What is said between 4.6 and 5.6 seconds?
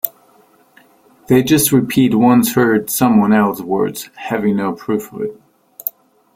proof of it.